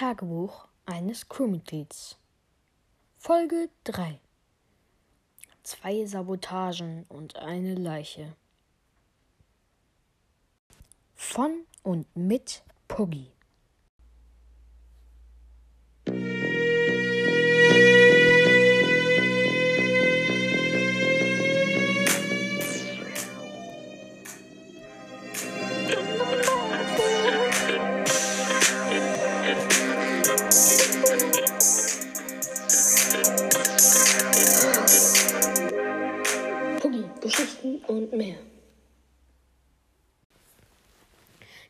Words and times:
Tagebuch 0.00 0.66
eines 0.86 1.28
Crewmitglieds. 1.28 2.16
Folge 3.18 3.68
3 3.84 4.18
Zwei 5.62 6.06
Sabotagen 6.06 7.04
und 7.10 7.36
eine 7.36 7.74
Leiche. 7.74 8.34
Von 11.14 11.66
und 11.82 12.06
mit 12.16 12.62
Puggy. 12.88 13.30
Geschichten 37.30 37.76
und 37.84 38.12
mehr. 38.12 38.38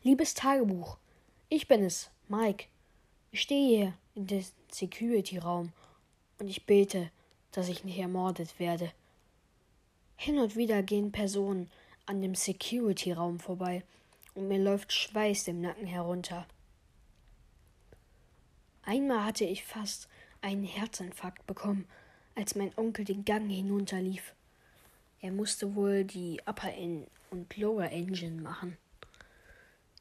Liebes 0.01 0.33
Tagebuch, 0.33 0.97
ich 1.49 1.67
bin 1.67 1.83
es, 1.83 2.09
Mike. 2.27 2.65
Ich 3.31 3.41
stehe 3.41 3.67
hier 3.77 3.93
in 4.15 4.25
dem 4.25 4.43
Security-Raum 4.71 5.71
und 6.39 6.47
ich 6.47 6.65
bete, 6.65 7.11
dass 7.51 7.69
ich 7.69 7.83
nicht 7.83 7.99
ermordet 7.99 8.57
werde. 8.57 8.91
Hin 10.15 10.39
und 10.39 10.55
wieder 10.55 10.81
gehen 10.81 11.11
Personen 11.11 11.69
an 12.07 12.23
dem 12.23 12.33
Security-Raum 12.33 13.39
vorbei 13.39 13.83
und 14.33 14.47
mir 14.47 14.57
läuft 14.57 14.91
Schweiß 14.91 15.47
im 15.47 15.61
Nacken 15.61 15.85
herunter. 15.85 16.47
Einmal 18.81 19.25
hatte 19.25 19.45
ich 19.45 19.63
fast 19.63 20.09
einen 20.41 20.63
Herzinfarkt 20.63 21.45
bekommen, 21.45 21.87
als 22.33 22.55
mein 22.55 22.75
Onkel 22.79 23.05
den 23.05 23.25
Gang 23.25 23.47
hinunterlief. 23.47 24.33
Er 25.21 25.31
musste 25.31 25.75
wohl 25.75 26.03
die 26.03 26.41
Upper 26.47 26.73
En 26.73 27.05
und 27.29 27.55
Lower 27.55 27.89
Engine 27.91 28.41
machen. 28.41 28.77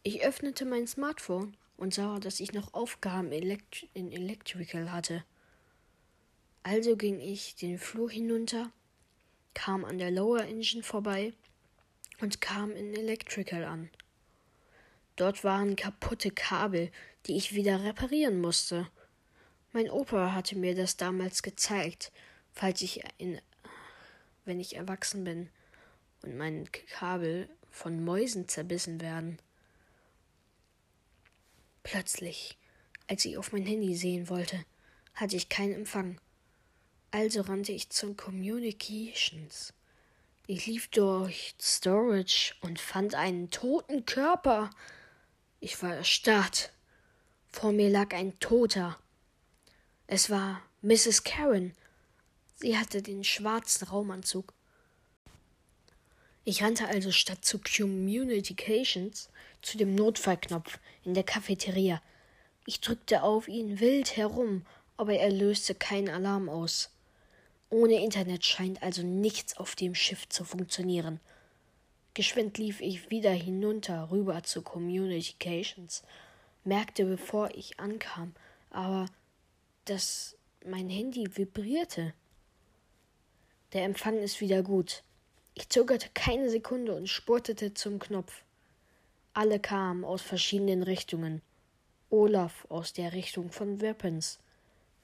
Ich 0.02 0.24
öffnete 0.24 0.64
mein 0.64 0.86
Smartphone 0.86 1.56
und 1.76 1.92
sah, 1.92 2.18
dass 2.18 2.40
ich 2.40 2.52
noch 2.52 2.72
Aufgaben 2.72 3.30
elekt 3.30 3.86
in 3.92 4.12
Electrical 4.12 4.91
hatte. 4.91 5.22
Also 6.62 6.96
ging 6.96 7.20
ich 7.20 7.54
den 7.54 7.78
Flur 7.78 8.10
hinunter, 8.10 8.70
kam 9.52 9.84
an 9.84 9.98
der 9.98 10.10
Lower 10.10 10.42
Engine 10.44 10.82
vorbei 10.82 11.34
und 12.20 12.41
kam 12.41 12.70
in 12.72 12.94
Electrical 12.94 13.64
an. 13.64 13.91
Dort 15.16 15.44
waren 15.44 15.76
kaputte 15.76 16.30
Kabel, 16.30 16.91
die 17.26 17.36
ich 17.36 17.54
wieder 17.54 17.84
reparieren 17.84 18.41
musste. 18.41 18.88
Mein 19.72 19.91
Opa 19.91 20.32
hatte 20.32 20.56
mir 20.56 20.74
das 20.74 20.96
damals 20.96 21.42
gezeigt, 21.42 22.10
falls 22.54 22.80
ich 22.80 23.02
in 23.18 23.38
wenn 24.44 24.60
ich 24.60 24.77
erwachsen 24.77 25.24
bin 25.24 25.50
und 26.22 26.36
meine 26.36 26.64
Kabel 26.64 27.48
von 27.70 28.05
Mäusen 28.05 28.48
zerbissen 28.48 29.00
werden. 29.00 29.38
Plötzlich, 31.82 32.58
als 33.06 33.24
ich 33.24 33.38
auf 33.38 33.52
mein 33.52 33.66
Handy 33.66 33.94
sehen 33.94 34.28
wollte, 34.28 34.64
hatte 35.14 35.36
ich 35.36 35.48
keinen 35.48 35.74
Empfang. 35.74 36.20
Also 37.10 37.41
rannte 37.41 37.72
ich 37.72 37.91
zum 37.91 38.16
Communications. 38.16 39.72
Ich 40.47 40.66
lief 40.66 40.88
durch 40.88 41.54
Storage 41.60 42.54
und 42.60 42.80
fand 42.80 43.14
einen 43.14 43.50
toten 43.50 44.04
Körper. 44.04 44.70
Ich 45.60 45.82
war 45.82 45.94
erstarrt. 45.94 46.72
Vor 47.48 47.72
mir 47.72 47.88
lag 47.88 48.14
ein 48.14 48.38
Toter. 48.41 48.98
Es 50.06 50.30
war 50.30 50.62
Mrs. 50.82 51.25
Karen. 51.25 51.75
Sie 52.61 52.77
hatte 52.77 53.00
den 53.00 53.25
schwarzen 53.25 53.89
Raumanzug. 53.89 54.53
Ich 56.44 56.62
rannte 56.62 56.88
also 56.88 57.10
statt 57.10 57.43
zu 57.43 57.59
Communications 57.59 59.31
zu 59.62 59.78
dem 59.78 59.94
Notfallknopf 59.94 60.78
in 61.03 61.15
der 61.15 61.22
Cafeteria. 61.22 62.03
Ich 62.66 62.81
drückte 62.81 63.22
auf 63.22 63.49
ihn 63.49 63.81
wild 63.81 64.16
herum, 64.16 64.66
aber 64.99 65.15
er 65.15 65.31
löste 65.31 65.75
keinen 65.75 66.10
Alarm 66.10 66.50
aus. 66.50 66.91
Ohne 67.70 68.04
Internet 68.04 68.44
scheint 68.44 68.82
also 68.82 69.03
nichts 69.03 69.56
auf 69.56 69.75
dem 69.75 69.94
Schiff 69.94 70.28
zu 70.28 70.44
funktionieren. 70.44 71.19
Geschwind 72.12 72.59
lief 72.59 72.82
ich 72.82 73.10
wieder 73.10 73.32
hinunter 73.32 74.10
rüber 74.10 74.43
zu 74.43 74.60
Communications, 74.60 76.03
merkte, 76.65 77.06
bevor 77.06 77.54
ich 77.54 77.81
ankam, 77.81 78.34
aber 78.69 79.06
dass 79.87 80.37
mein 80.66 80.91
Handy 80.91 81.34
vibrierte. 81.34 82.12
Der 83.72 83.84
Empfang 83.84 84.19
ist 84.19 84.41
wieder 84.41 84.62
gut. 84.62 85.03
Ich 85.54 85.69
zögerte 85.69 86.08
keine 86.14 86.50
Sekunde 86.50 86.94
und 86.94 87.08
spurtete 87.08 87.75
zum 87.75 87.98
Knopf. 87.98 88.44
Alle 89.32 89.60
kamen 89.60 90.04
aus 90.04 90.22
verschiedenen 90.22 90.82
Richtungen. 90.82 91.42
Olaf 92.10 92.66
aus 92.69 92.92
der 92.92 93.12
Richtung 93.12 93.53
von 93.53 93.81
Weapons, 93.81 94.41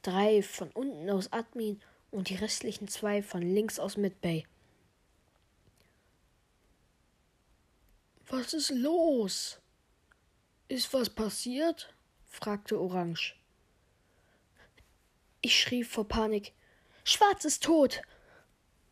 drei 0.02 0.42
von 0.42 0.70
unten 0.70 1.08
aus 1.08 1.32
Admin 1.32 1.80
und 2.10 2.28
die 2.28 2.34
restlichen 2.34 2.88
zwei 2.88 3.22
von 3.22 3.42
links 3.42 3.78
aus 3.78 3.96
Midbay. 3.96 4.44
Was 8.28 8.54
ist 8.54 8.70
los? 8.70 9.60
Ist 10.66 10.92
was 10.92 11.08
passiert? 11.08 11.94
fragte 12.26 12.80
Orange. 12.80 13.36
Ich 15.42 15.60
schrie 15.60 15.84
vor 15.84 16.08
Panik. 16.08 16.52
Schwarz 17.04 17.44
ist 17.44 17.62
tot. 17.62 18.02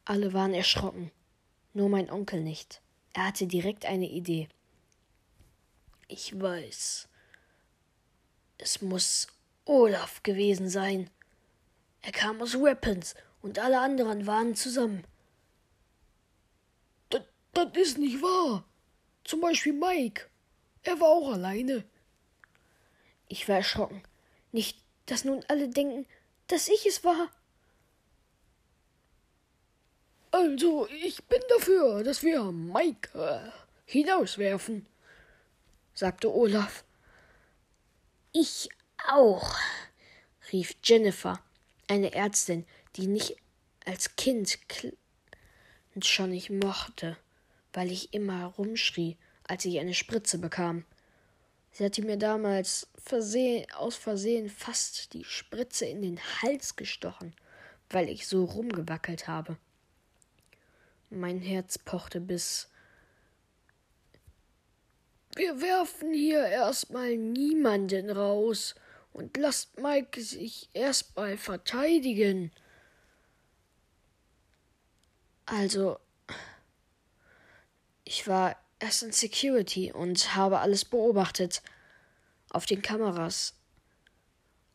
Alle 0.04 0.32
waren 0.32 0.54
erschrocken. 0.54 1.10
Nur 1.72 1.88
mein 1.88 2.10
Onkel 2.10 2.40
nicht. 2.42 2.82
Er 3.14 3.26
hatte 3.28 3.46
direkt 3.46 3.86
eine 3.86 4.08
Idee. 4.08 4.48
Ich 6.08 6.38
weiß. 6.38 7.08
Es 8.58 8.82
muss 8.82 9.28
Olaf 9.64 10.22
gewesen 10.22 10.68
sein. 10.68 11.10
Er 12.02 12.12
kam 12.12 12.42
aus 12.42 12.54
Weapons 12.54 13.14
und 13.40 13.58
alle 13.58 13.80
anderen 13.80 14.26
waren 14.26 14.54
zusammen. 14.54 15.04
Das, 17.08 17.22
das 17.52 17.70
ist 17.74 17.98
nicht 17.98 18.20
wahr. 18.20 18.64
Zum 19.24 19.40
Beispiel 19.40 19.72
Mike. 19.72 20.28
Er 20.82 21.00
war 21.00 21.08
auch 21.08 21.32
alleine. 21.32 21.84
Ich 23.28 23.48
war 23.48 23.56
erschrocken. 23.56 24.02
Nicht, 24.52 24.78
dass 25.06 25.24
nun 25.24 25.42
alle 25.48 25.68
denken, 25.68 26.06
dass 26.46 26.68
ich 26.68 26.84
es 26.86 27.04
war. 27.04 27.30
Also, 30.44 30.86
ich 31.02 31.24
bin 31.24 31.40
dafür, 31.48 32.04
dass 32.04 32.22
wir 32.22 32.52
Mike 32.52 33.08
äh, 33.18 33.50
hinauswerfen 33.86 34.86
sagte 35.94 36.30
Olaf. 36.34 36.84
Ich 38.32 38.68
auch, 39.08 39.56
rief 40.52 40.74
Jennifer, 40.82 41.40
eine 41.88 42.12
Ärztin, 42.12 42.66
die 42.96 43.08
mich 43.08 43.36
als 43.86 44.16
Kind 44.16 44.58
schon 46.02 46.30
nicht 46.30 46.50
mochte, 46.50 47.16
weil 47.72 47.90
ich 47.90 48.12
immer 48.12 48.44
rumschrie, 48.44 49.16
als 49.44 49.64
ich 49.64 49.78
eine 49.78 49.94
Spritze 49.94 50.38
bekam. 50.38 50.84
Sie 51.70 51.84
hatte 51.84 52.02
mir 52.02 52.18
damals 52.18 52.88
versehen, 53.02 53.64
aus 53.72 53.96
Versehen 53.96 54.50
fast 54.50 55.14
die 55.14 55.24
Spritze 55.24 55.86
in 55.86 56.02
den 56.02 56.20
Hals 56.42 56.76
gestochen, 56.76 57.34
weil 57.88 58.10
ich 58.10 58.26
so 58.26 58.44
rumgewackelt 58.44 59.26
habe. 59.26 59.56
Mein 61.14 61.40
Herz 61.40 61.78
pochte 61.78 62.20
bis 62.20 62.68
wir 65.36 65.60
werfen 65.60 66.12
hier 66.12 66.46
erstmal 66.46 67.16
niemanden 67.16 68.10
raus 68.10 68.76
und 69.12 69.36
lasst 69.36 69.80
Mike 69.80 70.22
sich 70.22 70.68
erstmal 70.74 71.36
verteidigen. 71.36 72.52
Also, 75.46 75.98
ich 78.04 78.28
war 78.28 78.56
erst 78.78 79.02
in 79.02 79.12
Security 79.12 79.92
und 79.92 80.36
habe 80.36 80.60
alles 80.60 80.84
beobachtet 80.84 81.62
auf 82.50 82.64
den 82.66 82.82
Kameras. 82.82 83.54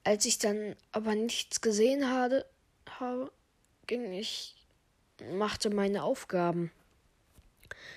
Als 0.04 0.25
ich 0.25 0.40
dann 0.40 0.75
aber 0.92 1.16
nichts 1.16 1.62
gesehen 1.62 2.10
habe, 2.10 2.46
habe 3.00 3.31
ging 3.88 4.12
ich, 4.12 4.59
machte 5.38 5.69
meine 5.69 6.04
Aufgaben. 6.04 6.71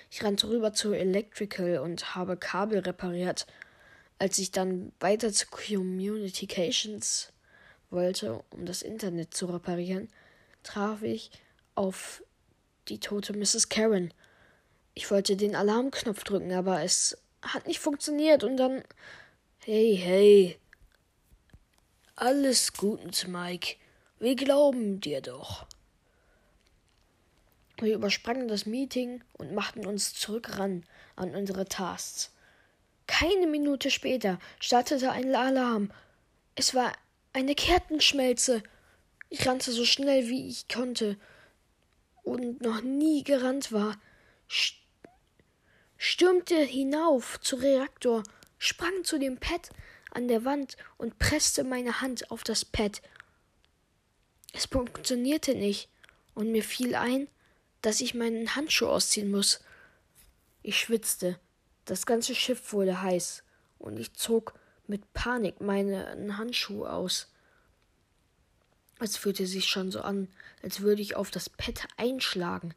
Ich 0.09 0.23
rannte 0.23 0.49
rüber 0.49 0.73
zu 0.73 0.93
Electrical 0.93 1.79
und 1.79 2.15
habe 2.15 2.37
Kabel 2.37 2.79
repariert. 2.79 3.47
Als 4.19 4.37
ich 4.37 4.51
dann 4.51 4.91
weiter 4.99 5.33
zu 5.33 5.47
Communications 5.47 7.33
wollte, 7.89 8.43
um 8.51 8.65
das 8.65 8.81
Internet 8.81 9.33
zu 9.33 9.47
reparieren, 9.47 10.07
traf 10.61 11.01
ich 11.01 11.31
auf 11.75 12.23
die 12.87 12.99
tote 12.99 13.33
Mrs. 13.33 13.69
Karen. 13.69 14.13
Ich 14.93 15.09
wollte 15.09 15.35
den 15.35 15.55
Alarmknopf 15.55 16.23
drücken, 16.23 16.53
aber 16.53 16.83
es 16.83 17.17
hat 17.41 17.67
nicht 17.67 17.79
funktioniert 17.79 18.43
und 18.43 18.57
dann. 18.57 18.83
Hey, 19.59 19.95
hey. 19.95 20.59
Alles 22.15 22.73
gut, 22.73 23.27
Mike. 23.27 23.77
Wir 24.19 24.35
glauben 24.35 25.01
dir 25.01 25.21
doch. 25.21 25.65
Wir 27.83 27.95
übersprangen 27.95 28.47
das 28.47 28.65
Meeting 28.65 29.21
und 29.33 29.53
machten 29.53 29.85
uns 29.85 30.13
zurück 30.13 30.57
ran 30.57 30.85
an 31.17 31.35
unsere 31.35 31.65
Tasks. 31.65 32.31
Keine 33.07 33.45
Minute 33.45 33.91
später 33.91 34.39
startete 34.61 35.11
ein 35.11 35.35
Alarm. 35.35 35.91
Es 36.55 36.73
war 36.73 36.93
eine 37.33 37.55
Kertenschmelze. 37.55 38.63
Ich 39.29 39.45
rannte 39.45 39.73
so 39.73 39.83
schnell 39.83 40.29
wie 40.29 40.47
ich 40.47 40.69
konnte 40.69 41.17
und 42.23 42.61
noch 42.61 42.81
nie 42.81 43.21
gerannt 43.25 43.73
war, 43.73 43.97
stürmte 45.97 46.55
hinauf 46.55 47.41
zu 47.41 47.57
Reaktor, 47.57 48.23
sprang 48.59 49.03
zu 49.03 49.19
dem 49.19 49.37
Pad 49.37 49.71
an 50.11 50.29
der 50.29 50.45
Wand 50.45 50.77
und 50.95 51.19
presste 51.19 51.65
meine 51.65 51.99
Hand 51.99 52.31
auf 52.31 52.45
das 52.45 52.63
Pad. 52.63 53.01
Es 54.53 54.67
funktionierte 54.67 55.53
nicht, 55.53 55.89
und 56.33 56.51
mir 56.51 56.63
fiel 56.63 56.95
ein, 56.95 57.27
dass 57.83 58.01
ich 58.01 58.15
meinen 58.15 58.55
Handschuh 58.55 58.87
ausziehen 58.87 59.29
muss. 59.29 59.59
Ich 60.63 60.79
schwitzte, 60.79 61.37
das 61.85 62.07
ganze 62.07 62.33
Schiff 62.33 62.73
wurde 62.73 63.01
heiß, 63.01 63.43
und 63.77 63.99
ich 63.99 64.13
zog 64.13 64.53
mit 64.87 65.13
Panik 65.13 65.59
meinen 65.59 66.37
Handschuh 66.37 66.85
aus. 66.85 67.29
Es 68.99 69.17
fühlte 69.17 69.45
sich 69.45 69.67
schon 69.67 69.91
so 69.91 70.01
an, 70.01 70.29
als 70.61 70.79
würde 70.79 71.01
ich 71.01 71.15
auf 71.15 71.29
das 71.29 71.49
Pad 71.49 71.87
einschlagen, 71.97 72.73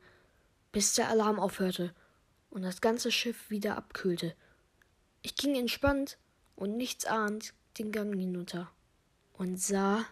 bis 0.72 0.94
der 0.94 1.08
Alarm 1.08 1.38
aufhörte 1.38 1.94
und 2.50 2.62
das 2.62 2.80
ganze 2.80 3.12
Schiff 3.12 3.48
wieder 3.48 3.76
abkühlte. 3.76 4.34
Ich 5.22 5.36
ging 5.36 5.54
entspannt 5.54 6.18
und 6.56 6.76
nichts 6.76 7.04
ahnt 7.04 7.54
den 7.78 7.92
Gang 7.92 8.12
hinunter 8.18 8.72
und 9.34 9.60
sah 9.60 10.04